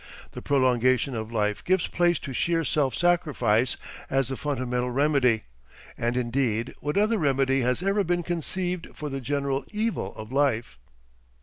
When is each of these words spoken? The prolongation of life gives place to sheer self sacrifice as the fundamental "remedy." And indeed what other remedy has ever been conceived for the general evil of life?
The 0.31 0.41
prolongation 0.41 1.13
of 1.13 1.31
life 1.31 1.63
gives 1.63 1.85
place 1.85 2.17
to 2.21 2.33
sheer 2.33 2.65
self 2.65 2.95
sacrifice 2.95 3.77
as 4.09 4.29
the 4.29 4.35
fundamental 4.35 4.89
"remedy." 4.89 5.43
And 5.95 6.17
indeed 6.17 6.73
what 6.79 6.97
other 6.97 7.19
remedy 7.19 7.61
has 7.61 7.83
ever 7.83 8.03
been 8.03 8.23
conceived 8.23 8.87
for 8.95 9.09
the 9.09 9.21
general 9.21 9.63
evil 9.71 10.15
of 10.15 10.31
life? 10.31 10.79